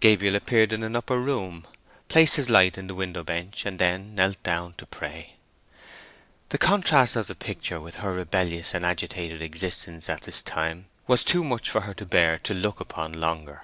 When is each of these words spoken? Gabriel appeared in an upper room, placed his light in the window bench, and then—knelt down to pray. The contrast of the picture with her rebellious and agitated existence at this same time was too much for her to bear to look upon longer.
Gabriel 0.00 0.36
appeared 0.36 0.70
in 0.70 0.82
an 0.82 0.94
upper 0.94 1.16
room, 1.18 1.66
placed 2.08 2.36
his 2.36 2.50
light 2.50 2.76
in 2.76 2.88
the 2.88 2.94
window 2.94 3.24
bench, 3.24 3.64
and 3.64 3.78
then—knelt 3.78 4.42
down 4.42 4.74
to 4.74 4.84
pray. 4.84 5.36
The 6.50 6.58
contrast 6.58 7.16
of 7.16 7.26
the 7.26 7.34
picture 7.34 7.80
with 7.80 7.94
her 7.94 8.12
rebellious 8.12 8.74
and 8.74 8.84
agitated 8.84 9.40
existence 9.40 10.10
at 10.10 10.24
this 10.24 10.42
same 10.44 10.44
time 10.44 10.86
was 11.06 11.24
too 11.24 11.42
much 11.42 11.70
for 11.70 11.80
her 11.80 11.94
to 11.94 12.04
bear 12.04 12.38
to 12.40 12.52
look 12.52 12.80
upon 12.80 13.14
longer. 13.14 13.62